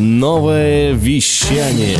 Новое 0.00 0.92
вещание. 0.92 1.98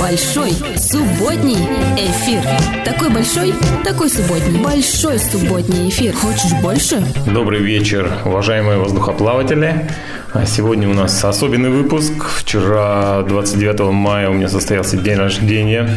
Большой 0.00 0.52
субботний 0.76 1.58
эфир. 1.98 2.44
Такой 2.84 3.10
большой, 3.10 3.52
такой 3.82 4.08
субботний. 4.08 4.62
Большой 4.62 5.18
субботний 5.18 5.88
эфир. 5.88 6.14
Хочешь 6.14 6.52
больше? 6.62 7.02
Добрый 7.26 7.58
вечер, 7.58 8.08
уважаемые 8.24 8.78
воздухоплаватели. 8.78 9.90
А 10.32 10.46
Сегодня 10.46 10.88
у 10.88 10.94
нас 10.94 11.24
особенный 11.24 11.70
выпуск. 11.70 12.12
Вчера, 12.38 13.22
29 13.22 13.80
мая, 13.92 14.30
у 14.30 14.34
меня 14.34 14.48
состоялся 14.48 14.96
день 14.96 15.16
рождения. 15.16 15.90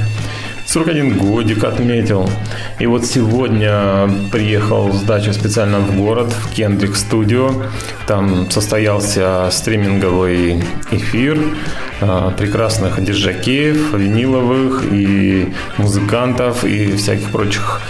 41 0.66 1.18
годик 1.18 1.64
отметил. 1.64 2.30
И 2.80 2.86
вот 2.86 3.06
сегодня 3.06 4.10
приехал 4.32 4.92
с 4.94 5.02
дачи 5.02 5.30
специально 5.32 5.80
в 5.80 5.96
город, 5.96 6.32
в 6.32 6.54
Кендрик 6.54 6.96
Студио. 6.96 7.52
Там 8.08 8.50
состоялся 8.50 9.50
стриминговый 9.52 10.64
эфир 10.92 11.38
а, 12.02 12.32
прекрасных 12.32 13.04
диджакеев, 13.04 13.94
виниловых 13.94 14.84
и 14.92 15.54
музыкантов 15.78 16.64
и 16.64 16.96
всяких 16.96 17.30
прочих 17.30 17.82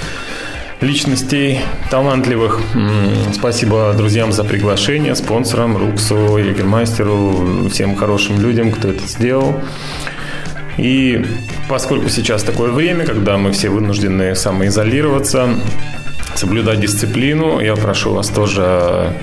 личностей 0.82 1.62
талантливых. 1.90 2.60
Спасибо 3.34 3.94
друзьям 3.96 4.32
за 4.32 4.44
приглашение, 4.44 5.16
спонсорам, 5.16 5.78
Руксу, 5.78 6.38
Егермастеру, 6.38 7.70
всем 7.70 7.96
хорошим 7.96 8.42
людям, 8.42 8.72
кто 8.72 8.90
это 8.90 9.08
сделал. 9.08 9.56
И 10.78 11.26
поскольку 11.70 12.10
сейчас 12.10 12.44
такое 12.44 12.72
время, 12.72 13.06
когда 13.06 13.38
мы 13.38 13.52
все 13.52 13.70
вынуждены 13.70 14.36
самоизолироваться, 14.36 15.50
соблюдать 16.36 16.80
дисциплину, 16.80 17.60
я 17.60 17.76
прошу 17.76 18.14
вас 18.14 18.30
тоже 18.30 19.14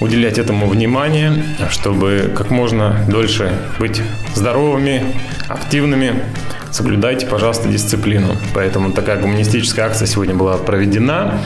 уделять 0.00 0.38
этому 0.38 0.68
внимание, 0.68 1.42
чтобы 1.70 2.32
как 2.36 2.50
можно 2.50 3.04
дольше 3.08 3.52
быть 3.78 4.02
здоровыми, 4.34 5.04
активными. 5.48 6.22
Соблюдайте, 6.70 7.26
пожалуйста, 7.26 7.68
дисциплину. 7.68 8.36
Поэтому 8.54 8.92
такая 8.92 9.20
гуманистическая 9.20 9.86
акция 9.86 10.06
сегодня 10.06 10.34
была 10.34 10.58
проведена. 10.58 11.40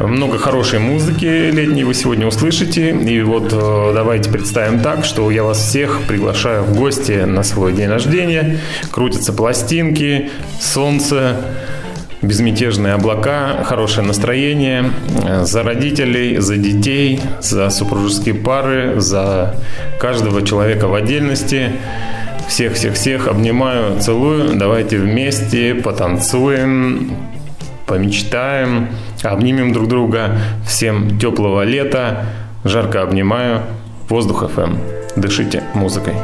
Много 0.00 0.38
хорошей 0.38 0.80
музыки 0.80 1.50
летней 1.50 1.84
вы 1.84 1.94
сегодня 1.94 2.26
услышите. 2.26 2.90
И 2.90 3.22
вот 3.22 3.52
э, 3.52 3.92
давайте 3.94 4.30
представим 4.30 4.80
так, 4.80 5.04
что 5.04 5.30
я 5.30 5.44
вас 5.44 5.58
всех 5.58 6.02
приглашаю 6.08 6.64
в 6.64 6.76
гости 6.76 7.24
на 7.24 7.42
свой 7.42 7.72
день 7.72 7.88
рождения. 7.88 8.58
Крутятся 8.90 9.32
пластинки, 9.32 10.30
солнце, 10.60 11.36
безмятежные 12.22 12.94
облака, 12.94 13.62
хорошее 13.64 14.06
настроение 14.06 14.90
за 15.42 15.62
родителей, 15.62 16.38
за 16.38 16.56
детей, 16.56 17.20
за 17.40 17.70
супружеские 17.70 18.34
пары, 18.34 19.00
за 19.00 19.54
каждого 20.00 20.42
человека 20.42 20.88
в 20.88 20.94
отдельности. 20.94 21.72
Всех-всех-всех 22.48 23.28
обнимаю, 23.28 24.00
целую. 24.00 24.56
Давайте 24.56 24.98
вместе 24.98 25.74
потанцуем, 25.74 27.16
помечтаем, 27.86 28.88
обнимем 29.22 29.72
друг 29.72 29.88
друга. 29.88 30.38
Всем 30.66 31.18
теплого 31.18 31.62
лета. 31.62 32.26
Жарко 32.64 33.02
обнимаю. 33.02 33.62
Воздух 34.08 34.50
ФМ. 34.50 34.76
Дышите 35.16 35.62
музыкой. 35.74 36.14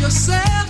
Yourself 0.00 0.69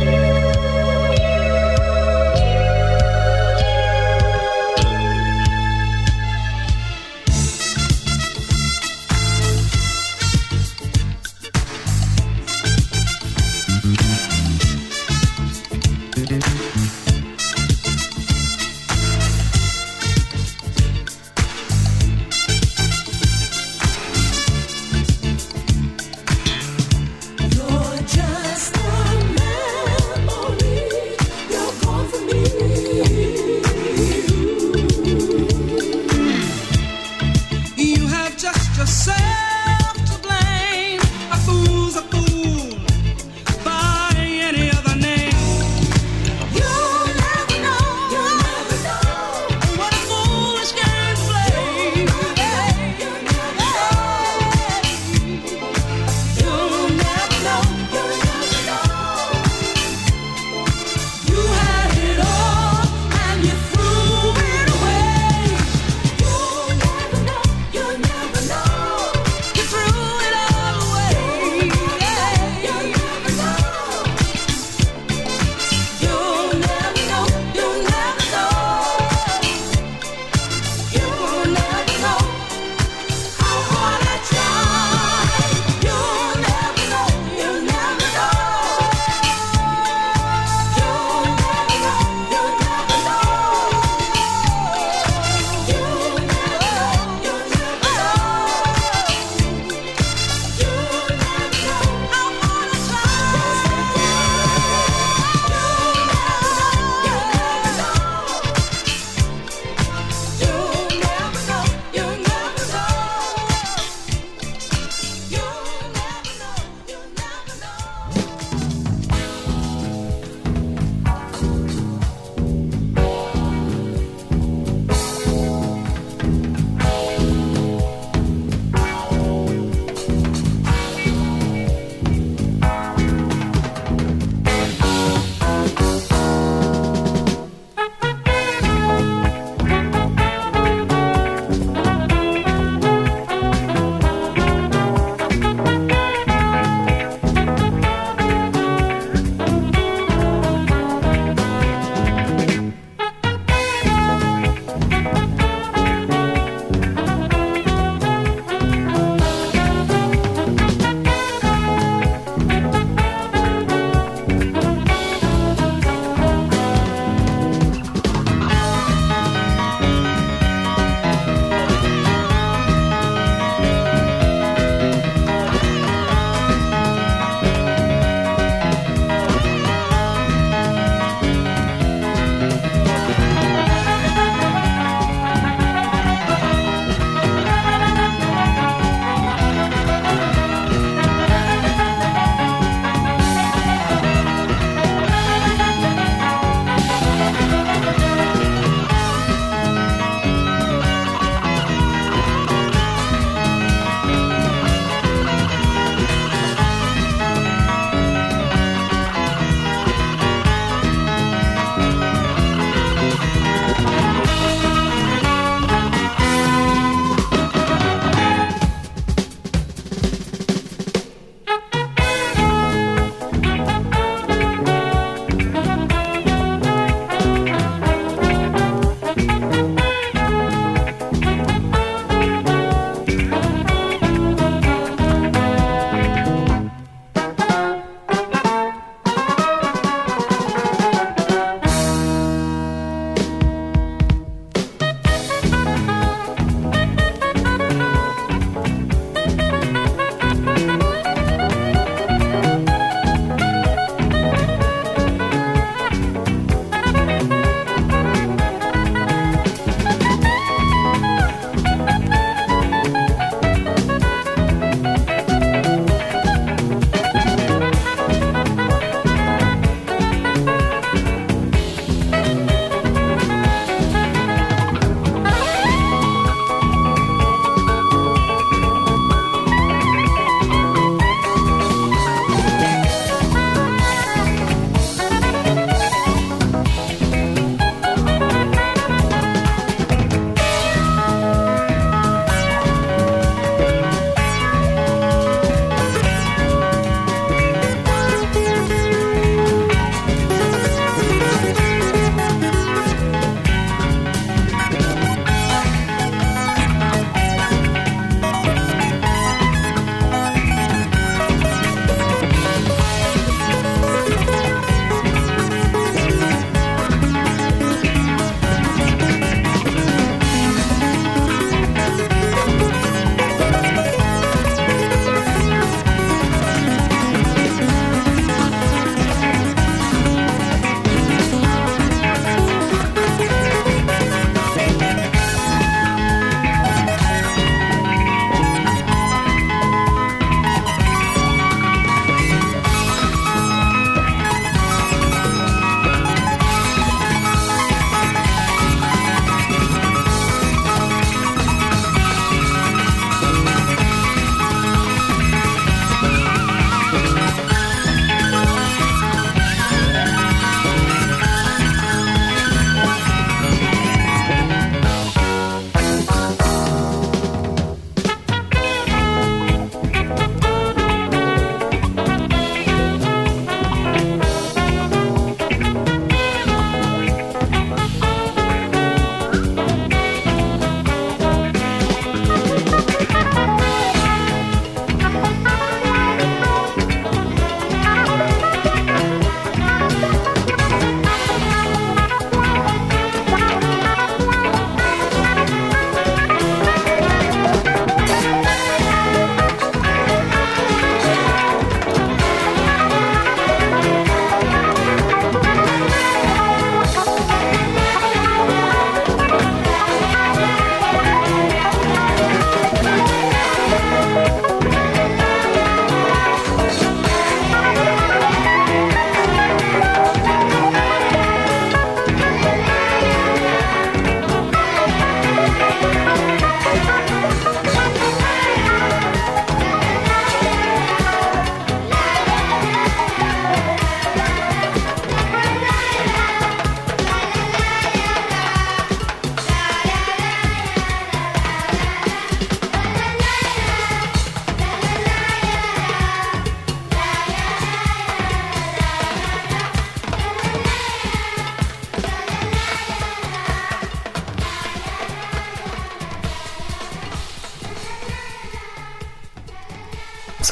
you. 0.00 0.31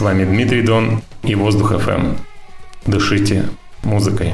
С 0.00 0.02
вами 0.02 0.24
Дмитрий 0.24 0.62
Дон 0.62 1.02
и 1.22 1.34
Воздух 1.34 1.78
ФМ. 1.78 2.14
Дышите 2.86 3.50
музыкой. 3.82 4.32